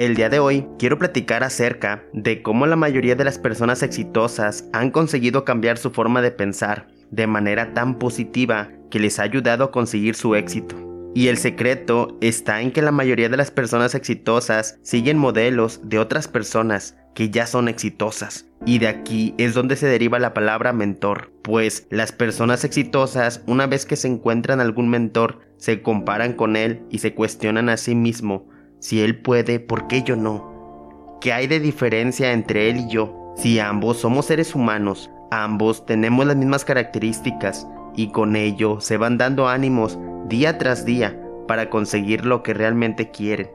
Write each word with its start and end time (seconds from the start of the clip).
El 0.00 0.16
día 0.16 0.30
de 0.30 0.38
hoy 0.38 0.66
quiero 0.78 0.98
platicar 0.98 1.44
acerca 1.44 2.02
de 2.14 2.40
cómo 2.40 2.64
la 2.64 2.74
mayoría 2.74 3.16
de 3.16 3.24
las 3.24 3.38
personas 3.38 3.82
exitosas 3.82 4.64
han 4.72 4.90
conseguido 4.90 5.44
cambiar 5.44 5.76
su 5.76 5.90
forma 5.90 6.22
de 6.22 6.30
pensar 6.30 6.88
de 7.10 7.26
manera 7.26 7.74
tan 7.74 7.98
positiva 7.98 8.70
que 8.90 8.98
les 8.98 9.18
ha 9.18 9.24
ayudado 9.24 9.62
a 9.62 9.70
conseguir 9.70 10.14
su 10.14 10.34
éxito. 10.34 10.74
Y 11.14 11.28
el 11.28 11.36
secreto 11.36 12.16
está 12.22 12.62
en 12.62 12.72
que 12.72 12.80
la 12.80 12.92
mayoría 12.92 13.28
de 13.28 13.36
las 13.36 13.50
personas 13.50 13.94
exitosas 13.94 14.78
siguen 14.80 15.18
modelos 15.18 15.82
de 15.84 15.98
otras 15.98 16.28
personas 16.28 16.96
que 17.14 17.28
ya 17.28 17.46
son 17.46 17.68
exitosas. 17.68 18.46
Y 18.64 18.78
de 18.78 18.88
aquí 18.88 19.34
es 19.36 19.52
donde 19.52 19.76
se 19.76 19.86
deriva 19.86 20.18
la 20.18 20.32
palabra 20.32 20.72
mentor, 20.72 21.30
pues 21.42 21.86
las 21.90 22.10
personas 22.10 22.64
exitosas 22.64 23.42
una 23.46 23.66
vez 23.66 23.84
que 23.84 23.96
se 23.96 24.08
encuentran 24.08 24.60
algún 24.60 24.88
mentor 24.88 25.40
se 25.58 25.82
comparan 25.82 26.32
con 26.32 26.56
él 26.56 26.80
y 26.88 27.00
se 27.00 27.14
cuestionan 27.14 27.68
a 27.68 27.76
sí 27.76 27.94
mismo 27.94 28.48
si 28.80 29.02
él 29.02 29.20
puede, 29.20 29.60
¿por 29.60 29.86
qué 29.86 30.02
yo 30.02 30.16
no? 30.16 31.18
¿Qué 31.20 31.34
hay 31.34 31.46
de 31.46 31.60
diferencia 31.60 32.32
entre 32.32 32.70
él 32.70 32.78
y 32.78 32.88
yo? 32.88 33.34
Si 33.36 33.58
ambos 33.58 33.98
somos 33.98 34.26
seres 34.26 34.54
humanos, 34.54 35.10
ambos 35.30 35.84
tenemos 35.84 36.26
las 36.26 36.36
mismas 36.36 36.64
características 36.64 37.68
y 37.94 38.08
con 38.08 38.36
ello 38.36 38.80
se 38.80 38.96
van 38.96 39.18
dando 39.18 39.48
ánimos 39.48 39.98
día 40.28 40.56
tras 40.56 40.86
día 40.86 41.20
para 41.46 41.68
conseguir 41.68 42.24
lo 42.24 42.42
que 42.42 42.54
realmente 42.54 43.10
quieren. 43.10 43.50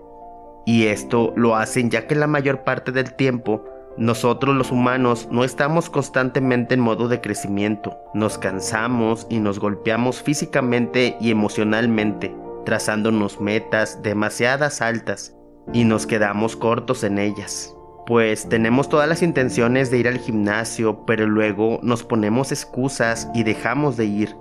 Y 0.64 0.86
esto 0.86 1.34
lo 1.36 1.56
hacen 1.56 1.90
ya 1.90 2.06
que 2.06 2.14
la 2.14 2.28
mayor 2.28 2.64
parte 2.64 2.92
del 2.92 3.16
tiempo 3.16 3.66
nosotros 3.98 4.56
los 4.56 4.72
humanos 4.72 5.28
no 5.32 5.44
estamos 5.44 5.90
constantemente 5.90 6.76
en 6.76 6.82
modo 6.82 7.08
de 7.08 7.22
crecimiento, 7.22 7.98
nos 8.14 8.38
cansamos 8.38 9.26
y 9.30 9.40
nos 9.40 9.58
golpeamos 9.58 10.22
físicamente 10.22 11.16
y 11.20 11.32
emocionalmente 11.32 12.36
trazándonos 12.66 13.40
metas 13.40 14.02
demasiadas 14.04 14.82
altas 14.82 15.36
y 15.74 15.84
nos 15.84 16.06
quedamos 16.06 16.56
cortos 16.56 17.04
en 17.04 17.18
ellas. 17.18 17.74
Pues 18.06 18.48
tenemos 18.50 18.90
todas 18.90 19.10
las 19.10 19.24
intenciones 19.24 19.90
de 19.90 19.98
ir 19.98 20.08
al 20.08 20.20
gimnasio, 20.20 21.06
pero 21.06 21.26
luego 21.26 21.80
nos 21.82 22.04
ponemos 22.04 22.52
excusas 22.52 23.28
y 23.34 23.44
dejamos 23.44 23.98
de 23.98 24.06
ir. 24.06 24.36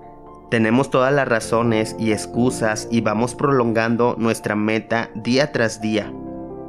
Tenemos 0.51 0.91
todas 0.91 1.13
las 1.15 1.27
razones 1.27 1.97
y 1.99 2.13
excusas 2.13 2.89
y 2.91 3.01
vamos 3.01 3.35
prolongando 3.35 4.17
nuestra 4.19 4.55
meta 4.55 5.11
día 5.15 5.51
tras 5.53 5.81
día. 5.81 6.13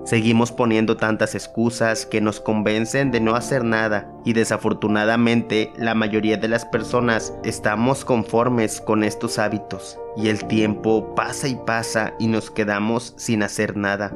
Seguimos 0.05 0.51
poniendo 0.51 0.97
tantas 0.97 1.33
excusas 1.33 2.05
que 2.05 2.21
nos 2.21 2.39
convencen 2.39 3.09
de 3.09 3.19
no 3.19 3.35
hacer 3.35 3.63
nada 3.63 4.07
y 4.23 4.33
desafortunadamente 4.33 5.73
la 5.77 5.95
mayoría 5.95 6.37
de 6.37 6.47
las 6.47 6.63
personas 6.63 7.33
estamos 7.43 8.05
conformes 8.05 8.81
con 8.81 9.03
estos 9.03 9.39
hábitos 9.39 9.97
y 10.15 10.27
el 10.27 10.45
tiempo 10.45 11.15
pasa 11.15 11.47
y 11.47 11.55
pasa 11.55 12.13
y 12.19 12.27
nos 12.27 12.51
quedamos 12.51 13.15
sin 13.17 13.41
hacer 13.41 13.77
nada. 13.77 14.13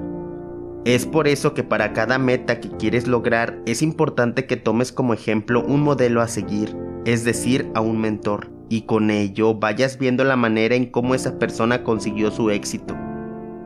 Es 0.86 1.08
por 1.08 1.28
eso 1.28 1.56
que 1.56 1.64
para 1.64 1.92
cada 1.92 2.20
meta 2.20 2.60
que 2.60 2.70
quieres 2.70 3.08
lograr 3.08 3.58
es 3.66 3.82
importante 3.82 4.46
que 4.46 4.58
tomes 4.58 4.92
como 4.92 5.16
ejemplo 5.16 5.64
un 5.66 5.82
modelo 5.82 6.22
a 6.22 6.28
seguir, 6.28 6.78
es 7.06 7.24
decir, 7.24 7.68
a 7.74 7.82
un 7.82 8.00
mentor, 8.00 8.52
y 8.70 8.84
con 8.84 9.10
ello 9.10 9.56
vayas 9.56 9.98
viendo 9.98 10.24
la 10.24 10.36
manera 10.36 10.76
en 10.76 10.86
cómo 10.86 11.16
esa 11.16 11.40
persona 11.40 11.84
consiguió 11.84 12.30
su 12.30 12.52
éxito 12.52 12.96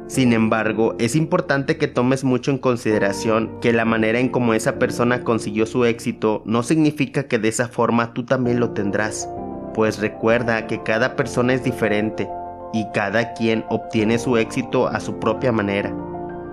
sin 0.07 0.33
embargo, 0.33 0.95
es 0.99 1.15
importante 1.15 1.77
que 1.77 1.87
tomes 1.87 2.23
mucho 2.23 2.51
en 2.51 2.57
consideración 2.57 3.59
que 3.61 3.73
la 3.73 3.85
manera 3.85 4.19
en 4.19 4.29
cómo 4.29 4.53
esa 4.53 4.77
persona 4.77 5.23
consiguió 5.23 5.65
su 5.65 5.85
éxito 5.85 6.43
no 6.45 6.61
significa 6.61 7.23
que 7.23 7.39
de 7.39 7.47
esa 7.47 7.67
forma 7.67 8.13
tú 8.13 8.23
también 8.25 8.59
lo 8.59 8.71
tendrás, 8.71 9.29
pues 9.73 9.99
recuerda 9.99 10.67
que 10.67 10.83
cada 10.83 11.15
persona 11.15 11.53
es 11.53 11.63
diferente 11.63 12.29
y 12.73 12.85
cada 12.93 13.33
quien 13.33 13.65
obtiene 13.69 14.19
su 14.19 14.37
éxito 14.37 14.87
a 14.87 14.99
su 14.99 15.19
propia 15.19 15.51
manera. 15.51 15.95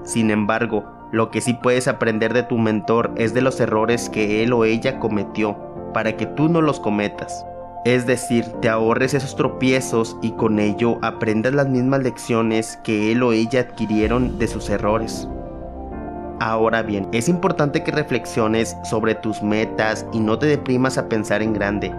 Sin 0.05 0.31
embargo, 0.31 0.85
lo 1.13 1.31
que 1.31 1.41
sí 1.41 1.55
puedes 1.55 1.89
aprender 1.89 2.33
de 2.33 2.45
tu 2.45 2.57
mentor 2.57 3.13
es 3.17 3.35
de 3.35 3.43
los 3.43 3.59
errores 3.59 4.09
que 4.09 4.45
él 4.45 4.53
o 4.53 4.65
ella 4.65 5.01
cometió 5.01 5.57
para 5.93 6.17
que 6.17 6.27
tú 6.27 6.49
no 6.49 6.63
los 6.63 6.79
cometas. 6.79 7.45
Es 7.85 8.07
decir, 8.07 8.45
te 8.61 8.69
ahorres 8.69 9.15
esos 9.15 9.35
tropiezos 9.37 10.15
y 10.21 10.33
con 10.33 10.59
ello 10.59 10.99
aprendas 11.01 11.55
las 11.55 11.67
mismas 11.67 12.03
lecciones 12.03 12.79
que 12.85 13.11
él 13.11 13.23
o 13.23 13.33
ella 13.33 13.61
adquirieron 13.61 14.39
de 14.39 14.49
sus 14.49 14.69
errores. 14.69 15.27
Ahora 16.41 16.83
bien, 16.83 17.09
es 17.13 17.29
importante 17.29 17.83
que 17.83 17.91
reflexiones 17.91 18.77
sobre 18.85 19.15
tus 19.15 19.43
metas 19.43 20.05
y 20.13 20.21
no 20.21 20.39
te 20.39 20.47
deprimas 20.47 20.99
a 20.99 21.09
pensar 21.09 21.43
en 21.43 21.55
grande, 21.55 21.95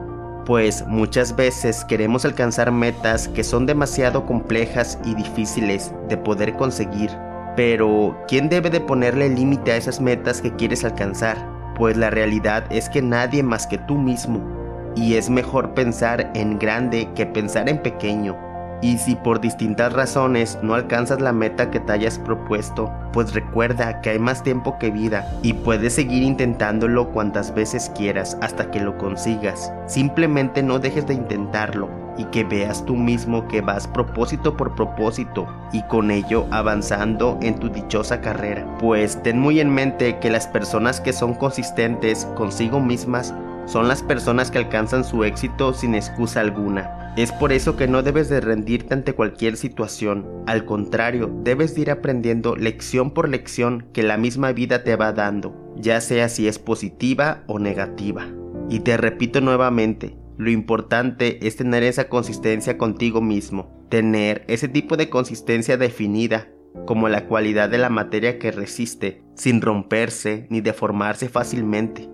pues 0.45 0.85
muchas 0.85 1.35
veces 1.35 1.83
queremos 1.85 2.25
alcanzar 2.25 2.71
metas 2.71 3.27
que 3.27 3.43
son 3.43 3.65
demasiado 3.65 4.27
complejas 4.27 4.99
y 5.03 5.15
difíciles 5.15 5.93
de 6.09 6.17
poder 6.17 6.55
conseguir. 6.57 7.09
Pero, 7.55 8.15
¿quién 8.27 8.49
debe 8.49 8.69
de 8.69 8.81
ponerle 8.81 9.29
límite 9.29 9.71
a 9.71 9.77
esas 9.77 9.99
metas 9.99 10.41
que 10.41 10.55
quieres 10.55 10.85
alcanzar? 10.85 11.37
Pues 11.75 11.97
la 11.97 12.11
realidad 12.11 12.65
es 12.69 12.87
que 12.87 13.01
nadie 13.01 13.41
más 13.41 13.65
que 13.65 13.79
tú 13.79 13.97
mismo 13.97 14.60
y 14.95 15.15
es 15.15 15.29
mejor 15.29 15.73
pensar 15.73 16.31
en 16.35 16.59
grande 16.59 17.09
que 17.15 17.25
pensar 17.25 17.69
en 17.69 17.81
pequeño. 17.81 18.37
Y 18.81 18.97
si 18.97 19.15
por 19.15 19.39
distintas 19.39 19.93
razones 19.93 20.57
no 20.63 20.73
alcanzas 20.73 21.21
la 21.21 21.33
meta 21.33 21.69
que 21.69 21.79
te 21.79 21.91
hayas 21.91 22.17
propuesto, 22.17 22.91
pues 23.13 23.33
recuerda 23.33 24.01
que 24.01 24.09
hay 24.09 24.19
más 24.19 24.41
tiempo 24.41 24.79
que 24.79 24.89
vida 24.89 25.31
y 25.43 25.53
puedes 25.53 25.93
seguir 25.93 26.23
intentándolo 26.23 27.09
cuantas 27.11 27.53
veces 27.53 27.91
quieras 27.95 28.37
hasta 28.41 28.71
que 28.71 28.79
lo 28.79 28.97
consigas. 28.97 29.71
Simplemente 29.85 30.63
no 30.63 30.79
dejes 30.79 31.05
de 31.05 31.13
intentarlo 31.13 31.89
y 32.17 32.25
que 32.25 32.43
veas 32.43 32.83
tú 32.85 32.95
mismo 32.95 33.47
que 33.47 33.61
vas 33.61 33.87
propósito 33.87 34.57
por 34.57 34.73
propósito 34.75 35.47
y 35.71 35.83
con 35.83 36.09
ello 36.09 36.47
avanzando 36.49 37.37
en 37.41 37.59
tu 37.59 37.69
dichosa 37.69 38.19
carrera. 38.19 38.65
Pues 38.79 39.21
ten 39.21 39.39
muy 39.39 39.59
en 39.59 39.69
mente 39.69 40.17
que 40.17 40.31
las 40.31 40.47
personas 40.47 40.99
que 40.99 41.13
son 41.13 41.35
consistentes 41.35 42.25
consigo 42.35 42.79
mismas 42.79 43.33
son 43.65 43.87
las 43.87 44.03
personas 44.03 44.51
que 44.51 44.57
alcanzan 44.57 45.03
su 45.03 45.23
éxito 45.23 45.73
sin 45.73 45.95
excusa 45.95 46.41
alguna. 46.41 47.13
Es 47.17 47.31
por 47.31 47.51
eso 47.51 47.75
que 47.75 47.87
no 47.87 48.03
debes 48.03 48.29
de 48.29 48.39
rendirte 48.39 48.93
ante 48.93 49.13
cualquier 49.13 49.57
situación. 49.57 50.25
Al 50.47 50.65
contrario, 50.65 51.29
debes 51.43 51.75
de 51.75 51.81
ir 51.81 51.91
aprendiendo 51.91 52.55
lección 52.55 53.11
por 53.11 53.27
lección 53.27 53.85
que 53.91 54.03
la 54.03 54.17
misma 54.17 54.53
vida 54.53 54.83
te 54.83 54.95
va 54.95 55.11
dando, 55.11 55.73
ya 55.75 55.99
sea 55.99 56.29
si 56.29 56.47
es 56.47 56.57
positiva 56.57 57.43
o 57.47 57.59
negativa. 57.59 58.27
Y 58.69 58.79
te 58.79 58.95
repito 58.95 59.41
nuevamente, 59.41 60.15
lo 60.37 60.49
importante 60.49 61.45
es 61.45 61.57
tener 61.57 61.83
esa 61.83 62.07
consistencia 62.07 62.77
contigo 62.77 63.21
mismo, 63.21 63.85
tener 63.89 64.45
ese 64.47 64.69
tipo 64.69 64.95
de 64.95 65.09
consistencia 65.09 65.75
definida 65.75 66.47
como 66.85 67.09
la 67.09 67.27
cualidad 67.27 67.69
de 67.69 67.77
la 67.77 67.89
materia 67.89 68.39
que 68.39 68.51
resiste, 68.51 69.21
sin 69.35 69.61
romperse 69.61 70.47
ni 70.49 70.61
deformarse 70.61 71.27
fácilmente. 71.27 72.09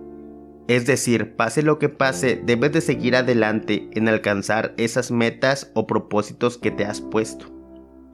Es 0.68 0.84
decir, 0.84 1.34
pase 1.34 1.62
lo 1.62 1.78
que 1.78 1.88
pase, 1.88 2.42
debes 2.44 2.72
de 2.72 2.82
seguir 2.82 3.16
adelante 3.16 3.88
en 3.94 4.06
alcanzar 4.06 4.74
esas 4.76 5.10
metas 5.10 5.72
o 5.74 5.86
propósitos 5.86 6.58
que 6.58 6.70
te 6.70 6.84
has 6.84 7.00
puesto. 7.00 7.46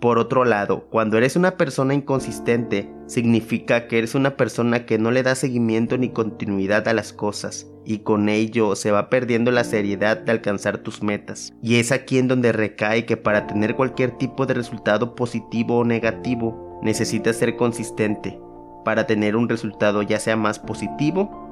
Por 0.01 0.19
otro 0.19 0.45
lado, 0.45 0.87
cuando 0.89 1.19
eres 1.19 1.35
una 1.35 1.57
persona 1.57 1.95
inconsistente, 1.95 2.89
significa 3.09 3.89
que 3.89 3.99
eres 3.99 4.15
una 4.15 4.37
persona 4.37 4.87
que 4.87 4.99
no 4.99 5.11
le 5.11 5.25
da 5.25 5.35
seguimiento 5.35 5.99
ni 5.99 6.11
continuidad 6.11 6.87
a 6.87 6.93
las 6.93 7.13
cosas, 7.13 7.67
y 7.85 8.01
con 8.01 8.29
ello 8.29 8.77
se 8.77 8.93
va 8.93 9.11
perdiendo 9.11 9.51
la 9.51 9.65
seriedad 9.65 10.19
de 10.19 10.31
alcanzar 10.31 10.79
tus 10.79 11.03
metas. 11.03 11.53
Y 11.61 11.77
es 11.77 11.91
aquí 11.91 12.19
en 12.19 12.29
donde 12.29 12.53
recae 12.53 13.05
que 13.05 13.17
para 13.17 13.49
tener 13.49 13.75
cualquier 13.75 14.13
tipo 14.13 14.47
de 14.47 14.55
resultado 14.55 15.17
positivo 15.17 15.79
o 15.79 15.85
negativo, 15.85 16.79
necesitas 16.85 17.35
ser 17.35 17.57
consistente, 17.57 18.39
para 18.85 19.09
tener 19.09 19.35
un 19.35 19.49
resultado 19.49 20.03
ya 20.03 20.21
sea 20.21 20.37
más 20.37 20.61
positivo 20.61 21.44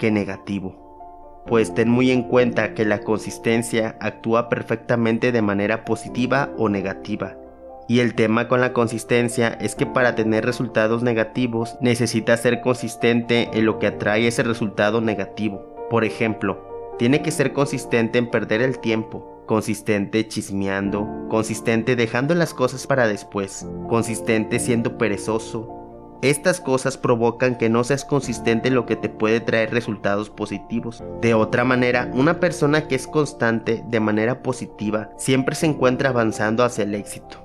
que 0.00 0.10
negativo. 0.10 1.44
Pues 1.46 1.72
ten 1.72 1.88
muy 1.88 2.10
en 2.10 2.24
cuenta 2.24 2.74
que 2.74 2.84
la 2.84 3.02
consistencia 3.02 3.96
actúa 4.00 4.48
perfectamente 4.48 5.30
de 5.30 5.42
manera 5.42 5.84
positiva 5.84 6.50
o 6.58 6.68
negativa. 6.68 7.36
Y 7.86 8.00
el 8.00 8.14
tema 8.14 8.48
con 8.48 8.60
la 8.60 8.72
consistencia 8.72 9.48
es 9.60 9.74
que 9.74 9.86
para 9.86 10.14
tener 10.14 10.44
resultados 10.44 11.02
negativos 11.02 11.76
necesitas 11.80 12.40
ser 12.40 12.60
consistente 12.60 13.50
en 13.52 13.66
lo 13.66 13.78
que 13.78 13.88
atrae 13.88 14.26
ese 14.26 14.42
resultado 14.42 15.00
negativo. 15.00 15.88
Por 15.90 16.04
ejemplo, 16.04 16.94
tiene 16.98 17.22
que 17.22 17.30
ser 17.30 17.52
consistente 17.52 18.18
en 18.18 18.30
perder 18.30 18.62
el 18.62 18.78
tiempo, 18.78 19.42
consistente 19.46 20.28
chismeando, 20.28 21.08
consistente 21.28 21.96
dejando 21.96 22.34
las 22.34 22.54
cosas 22.54 22.86
para 22.86 23.08
después, 23.08 23.66
consistente 23.88 24.60
siendo 24.60 24.96
perezoso, 24.96 25.79
estas 26.22 26.60
cosas 26.60 26.98
provocan 26.98 27.56
que 27.56 27.68
no 27.68 27.82
seas 27.82 28.04
consistente 28.04 28.68
en 28.68 28.74
lo 28.74 28.84
que 28.84 28.96
te 28.96 29.08
puede 29.08 29.40
traer 29.40 29.72
resultados 29.72 30.28
positivos. 30.28 31.02
De 31.22 31.34
otra 31.34 31.64
manera, 31.64 32.10
una 32.12 32.40
persona 32.40 32.88
que 32.88 32.94
es 32.94 33.06
constante 33.06 33.82
de 33.88 34.00
manera 34.00 34.42
positiva 34.42 35.10
siempre 35.16 35.54
se 35.54 35.66
encuentra 35.66 36.10
avanzando 36.10 36.62
hacia 36.62 36.84
el 36.84 36.94
éxito. 36.94 37.38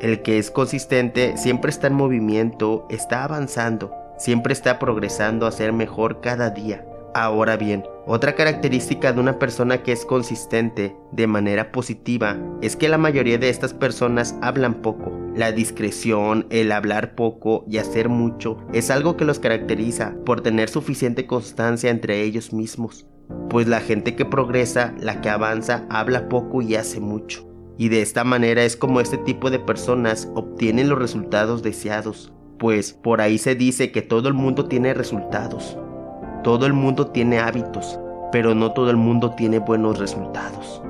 El 0.00 0.22
que 0.22 0.38
es 0.38 0.50
consistente 0.50 1.36
siempre 1.36 1.70
está 1.70 1.86
en 1.86 1.94
movimiento, 1.94 2.86
está 2.90 3.24
avanzando, 3.24 3.94
siempre 4.18 4.52
está 4.52 4.78
progresando 4.78 5.46
a 5.46 5.52
ser 5.52 5.72
mejor 5.72 6.20
cada 6.20 6.50
día. 6.50 6.84
Ahora 7.14 7.56
bien, 7.56 7.84
otra 8.06 8.34
característica 8.34 9.12
de 9.12 9.20
una 9.20 9.38
persona 9.38 9.82
que 9.82 9.92
es 9.92 10.04
consistente 10.04 10.96
de 11.12 11.26
manera 11.28 11.70
positiva 11.70 12.36
es 12.60 12.76
que 12.76 12.88
la 12.88 12.98
mayoría 12.98 13.38
de 13.38 13.48
estas 13.48 13.72
personas 13.72 14.34
hablan 14.42 14.74
poco, 14.74 15.12
La 15.36 15.50
discreción, 15.50 16.46
el 16.50 16.70
hablar 16.70 17.16
poco 17.16 17.64
y 17.68 17.78
hacer 17.78 18.08
mucho 18.08 18.58
es 18.72 18.90
algo 18.90 19.16
que 19.16 19.24
los 19.24 19.40
caracteriza 19.40 20.14
por 20.24 20.42
tener 20.42 20.68
suficiente 20.68 21.26
constancia 21.26 21.90
entre 21.90 22.22
ellos 22.22 22.52
mismos. 22.52 23.08
Pues 23.50 23.66
la 23.66 23.80
gente 23.80 24.14
que 24.14 24.24
progresa, 24.24 24.94
la 25.00 25.20
que 25.20 25.30
avanza, 25.30 25.86
habla 25.90 26.28
poco 26.28 26.62
y 26.62 26.76
hace 26.76 27.00
mucho. 27.00 27.48
Y 27.76 27.88
de 27.88 28.00
esta 28.00 28.22
manera 28.22 28.62
es 28.62 28.76
como 28.76 29.00
este 29.00 29.18
tipo 29.18 29.50
de 29.50 29.58
personas 29.58 30.30
obtienen 30.36 30.88
los 30.88 31.00
resultados 31.00 31.64
deseados. 31.64 32.32
Pues 32.60 32.92
por 32.92 33.20
ahí 33.20 33.38
se 33.38 33.56
dice 33.56 33.90
que 33.90 34.02
todo 34.02 34.28
el 34.28 34.34
mundo 34.34 34.66
tiene 34.66 34.94
resultados. 34.94 35.76
Todo 36.44 36.64
el 36.66 36.74
mundo 36.74 37.08
tiene 37.08 37.40
hábitos, 37.40 37.98
pero 38.30 38.54
no 38.54 38.72
todo 38.72 38.90
el 38.90 38.96
mundo 38.96 39.34
tiene 39.34 39.58
buenos 39.58 39.98
resultados. 39.98 40.83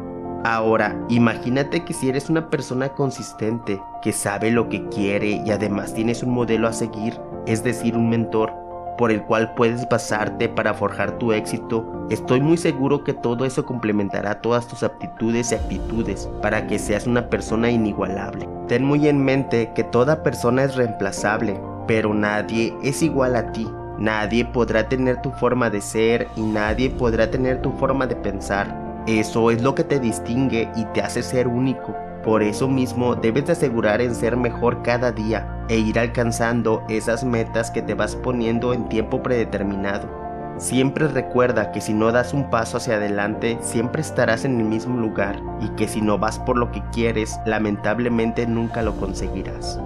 Ahora, 0.45 0.95
imagínate 1.09 1.87
que 1.87 1.95
si 1.95 2.11
eres 2.11 2.29
una 2.29 2.51
persona 2.51 2.91
consistente, 2.91 3.81
que 4.03 4.13
sabe 4.13 4.51
lo 4.51 4.69
que 4.69 4.87
quiere 4.91 5.43
y 5.43 5.51
además 5.51 5.95
tienes 5.95 6.23
un 6.23 6.35
modelo 6.35 6.69
a 6.69 6.75
seguir, 6.75 7.19
es 7.47 7.65
decir, 7.65 7.97
un 7.97 8.11
mentor, 8.11 8.53
por 8.99 9.11
el 9.11 9.23
cual 9.23 9.55
puedes 9.55 9.89
basarte 9.89 10.51
para 10.51 10.75
forjar 10.75 11.17
tu 11.17 11.33
éxito, 11.33 12.07
estoy 12.11 12.43
muy 12.43 12.59
seguro 12.59 13.05
que 13.05 13.15
todo 13.15 13.47
eso 13.47 13.65
complementará 13.65 14.43
todas 14.43 14.69
tus 14.69 14.83
aptitudes 14.83 15.51
y 15.51 15.55
actitudes 15.55 16.29
para 16.43 16.67
que 16.67 16.79
seas 16.79 17.07
una 17.07 17.31
persona 17.31 17.71
inigualable. 17.71 18.47
Ten 18.69 18.85
muy 18.85 19.09
en 19.09 19.25
mente 19.25 19.73
que 19.75 19.83
toda 19.83 20.23
persona 20.23 20.65
es 20.65 20.77
reemplazable, 20.77 21.59
pero 21.87 22.13
nadie 22.13 22.77
es 22.83 23.03
igual 23.03 23.37
a 23.37 23.51
ti. 23.51 23.67
Nadie 23.99 24.45
podrá 24.45 24.91
tener 24.91 25.23
tu 25.23 25.31
forma 25.31 25.71
de 25.71 25.81
ser 25.81 26.29
y 26.37 26.43
nadie 26.43 26.91
podrá 26.91 27.31
tener 27.31 27.63
tu 27.63 27.73
forma 27.73 28.07
de 28.07 28.17
pensar. 28.17 28.84
Eso 29.07 29.51
es 29.51 29.61
lo 29.61 29.75
que 29.75 29.85
te 29.85 30.01
distingue 30.01 30.71
y 30.77 30.85
te 30.87 31.03
hace 31.03 31.23
ser 31.23 31.47
único. 31.47 31.95
Por 32.23 32.43
eso 32.43 32.69
mismo 32.69 33.15
debes 33.15 33.45
de 33.45 33.53
asegurar 33.53 34.01
en 34.01 34.15
ser 34.15 34.35
mejor 34.35 34.83
cada 34.83 35.13
día 35.13 35.47
e 35.69 35.77
ir 35.77 35.99
alcanzando 35.99 36.83
esas 36.89 37.23
metas 37.23 37.71
que 37.71 37.83
te 37.83 37.93
vas 37.93 38.17
poniendo 38.17 38.73
en 38.73 38.89
tiempo 38.89 39.23
predeterminado. 39.23 40.09
Siempre 40.57 41.07
recuerda 41.09 41.71
que 41.71 41.83
si 41.83 41.93
no 41.93 42.13
das 42.13 42.33
un 42.33 42.49
paso 42.49 42.79
hacia 42.79 42.95
adelante, 42.95 43.59
siempre 43.61 44.01
estarás 44.01 44.47
en 44.47 44.59
el 44.59 44.65
mismo 44.65 44.97
lugar 44.99 45.39
y 45.61 45.69
que 45.71 45.87
si 45.87 46.01
no 46.01 46.17
vas 46.17 46.39
por 46.39 46.57
lo 46.57 46.71
que 46.71 46.83
quieres, 46.91 47.39
lamentablemente 47.45 48.47
nunca 48.47 48.81
lo 48.81 48.97
conseguirás. 48.97 49.79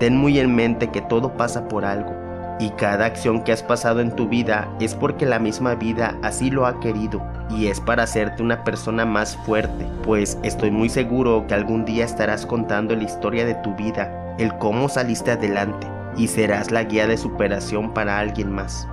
Ten 0.00 0.18
muy 0.18 0.38
en 0.38 0.54
mente 0.54 0.90
que 0.90 1.00
todo 1.00 1.34
pasa 1.34 1.66
por 1.66 1.86
algo 1.86 2.25
y 2.58 2.70
cada 2.70 3.06
acción 3.06 3.42
que 3.42 3.52
has 3.52 3.62
pasado 3.62 4.00
en 4.00 4.14
tu 4.14 4.28
vida 4.28 4.68
es 4.80 4.94
porque 4.94 5.26
la 5.26 5.38
misma 5.38 5.74
vida 5.74 6.18
así 6.22 6.50
lo 6.50 6.66
ha 6.66 6.80
querido 6.80 7.22
y 7.50 7.66
es 7.66 7.80
para 7.80 8.04
hacerte 8.04 8.42
una 8.42 8.64
persona 8.64 9.04
más 9.04 9.36
fuerte, 9.36 9.86
pues 10.02 10.38
estoy 10.42 10.70
muy 10.70 10.88
seguro 10.88 11.46
que 11.46 11.54
algún 11.54 11.84
día 11.84 12.04
estarás 12.04 12.46
contando 12.46 12.96
la 12.96 13.04
historia 13.04 13.44
de 13.44 13.54
tu 13.56 13.74
vida, 13.74 14.34
el 14.38 14.56
cómo 14.58 14.88
saliste 14.88 15.32
adelante 15.32 15.86
y 16.16 16.28
serás 16.28 16.70
la 16.70 16.84
guía 16.84 17.06
de 17.06 17.16
superación 17.16 17.92
para 17.92 18.18
alguien 18.18 18.50
más. 18.50 18.88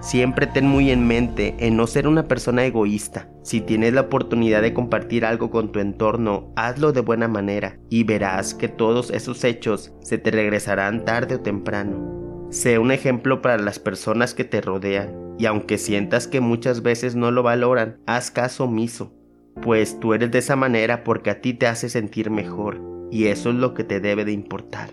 Siempre 0.00 0.48
ten 0.48 0.66
muy 0.66 0.90
en 0.90 1.06
mente 1.06 1.54
en 1.60 1.76
no 1.76 1.86
ser 1.86 2.08
una 2.08 2.26
persona 2.26 2.64
egoísta. 2.64 3.28
Si 3.44 3.60
tienes 3.60 3.92
la 3.92 4.02
oportunidad 4.02 4.60
de 4.60 4.74
compartir 4.74 5.24
algo 5.24 5.50
con 5.50 5.70
tu 5.70 5.78
entorno, 5.78 6.52
hazlo 6.56 6.92
de 6.92 7.02
buena 7.02 7.28
manera 7.28 7.78
y 7.88 8.02
verás 8.02 8.54
que 8.54 8.68
todos 8.68 9.10
esos 9.10 9.44
hechos 9.44 9.92
se 10.00 10.18
te 10.18 10.32
regresarán 10.32 11.04
tarde 11.04 11.36
o 11.36 11.40
temprano. 11.40 12.21
Sé 12.52 12.78
un 12.78 12.92
ejemplo 12.92 13.40
para 13.40 13.56
las 13.56 13.78
personas 13.78 14.34
que 14.34 14.44
te 14.44 14.60
rodean 14.60 15.36
y 15.38 15.46
aunque 15.46 15.78
sientas 15.78 16.26
que 16.26 16.42
muchas 16.42 16.82
veces 16.82 17.16
no 17.16 17.30
lo 17.30 17.42
valoran, 17.42 17.96
haz 18.04 18.30
caso 18.30 18.64
omiso, 18.64 19.14
pues 19.62 19.98
tú 19.98 20.12
eres 20.12 20.30
de 20.30 20.40
esa 20.40 20.54
manera 20.54 21.02
porque 21.02 21.30
a 21.30 21.40
ti 21.40 21.54
te 21.54 21.66
hace 21.66 21.88
sentir 21.88 22.28
mejor 22.30 23.08
y 23.10 23.28
eso 23.28 23.48
es 23.48 23.56
lo 23.56 23.72
que 23.72 23.84
te 23.84 24.00
debe 24.00 24.26
de 24.26 24.32
importar. 24.32 24.90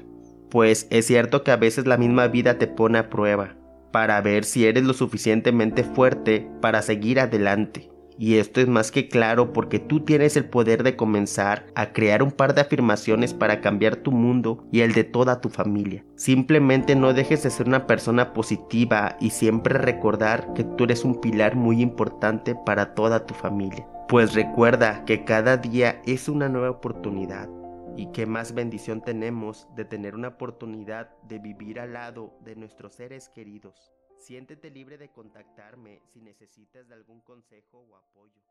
Pues 0.50 0.88
es 0.90 1.06
cierto 1.06 1.44
que 1.44 1.52
a 1.52 1.58
veces 1.58 1.86
la 1.86 1.98
misma 1.98 2.30
vida 2.30 2.58
te 2.58 2.68
pone 2.68 2.98
a 2.98 3.10
prueba 3.10 3.58
para 3.92 4.22
ver 4.22 4.46
si 4.46 4.66
eres 4.66 4.86
lo 4.86 4.94
suficientemente 4.94 5.84
fuerte 5.84 6.50
para 6.62 6.82
seguir 6.82 7.20
adelante 7.20 7.90
y 8.20 8.36
esto 8.36 8.60
es 8.60 8.68
más 8.68 8.92
que 8.92 9.08
claro 9.08 9.54
porque 9.54 9.80
tú 9.80 10.02
tienes 10.02 10.36
el 10.36 10.44
poder 10.44 10.84
de 10.84 10.98
comenzar 10.98 11.68
a 11.74 11.94
crear 11.94 12.22
un 12.22 12.32
par 12.32 12.54
de 12.54 12.60
afirmaciones 12.60 13.34
para 13.34 13.62
cambiar 13.62 13.96
tu 13.96 14.12
mundo 14.12 14.68
y 14.74 14.82
el 14.82 14.92
de 14.92 15.06
toda 15.06 15.40
tu 15.40 15.48
familia. 15.48 16.04
Simplemente 16.18 16.98
no 16.98 17.14
dejes 17.14 17.44
de 17.44 17.50
ser 17.50 17.68
una 17.68 17.88
persona 17.88 18.34
positiva 18.34 19.16
y 19.22 19.30
siempre 19.30 19.76
recordar 19.76 20.54
que 20.54 20.66
tú 20.66 20.84
eres 20.84 21.06
un 21.06 21.22
pilar 21.22 21.56
muy 21.56 21.82
importante 21.82 22.56
para 22.56 22.94
toda 22.94 23.26
tu 23.26 23.34
familia. 23.34 23.88
Pues 24.10 24.34
recuerda 24.34 25.06
que 25.06 25.24
cada 25.24 25.56
día 25.56 26.02
es 26.06 26.28
una 26.28 26.50
nueva 26.50 26.72
oportunidad 26.72 27.48
y 27.96 28.12
qué 28.12 28.26
más 28.26 28.54
bendición 28.54 29.02
tenemos 29.02 29.66
de 29.78 29.86
tener 29.86 30.16
una 30.16 30.28
oportunidad 30.28 31.10
de 31.24 31.40
vivir 31.40 31.80
al 31.80 31.94
lado 31.94 32.34
de 32.44 32.58
nuestros 32.58 32.96
seres 32.96 33.30
queridos. 33.30 33.94
Siéntete 34.20 34.70
libre 34.70 34.98
de 34.98 35.10
contactarme 35.10 36.02
si 36.12 36.20
necesitas 36.22 36.88
de 36.90 36.94
algún 36.94 37.22
consejo 37.22 37.80
o 37.80 37.96
apoyo, 37.96 38.44